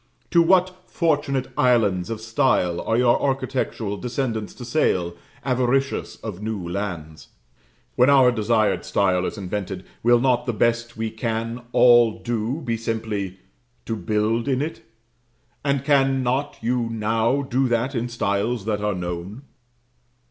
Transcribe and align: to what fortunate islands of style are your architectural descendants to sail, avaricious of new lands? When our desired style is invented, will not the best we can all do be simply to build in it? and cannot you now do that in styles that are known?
to 0.31 0.41
what 0.41 0.83
fortunate 0.89 1.45
islands 1.55 2.09
of 2.09 2.19
style 2.19 2.81
are 2.81 2.97
your 2.97 3.21
architectural 3.21 3.97
descendants 3.97 4.51
to 4.51 4.65
sail, 4.65 5.15
avaricious 5.45 6.15
of 6.23 6.41
new 6.41 6.67
lands? 6.67 7.27
When 7.95 8.09
our 8.09 8.31
desired 8.31 8.83
style 8.83 9.27
is 9.27 9.37
invented, 9.37 9.85
will 10.01 10.19
not 10.19 10.47
the 10.47 10.53
best 10.53 10.97
we 10.97 11.11
can 11.11 11.61
all 11.71 12.17
do 12.17 12.61
be 12.61 12.77
simply 12.77 13.37
to 13.85 13.95
build 13.95 14.47
in 14.47 14.59
it? 14.59 14.81
and 15.63 15.85
cannot 15.85 16.57
you 16.61 16.89
now 16.89 17.43
do 17.43 17.67
that 17.67 17.93
in 17.93 18.09
styles 18.09 18.65
that 18.65 18.81
are 18.83 18.95
known? 18.95 19.43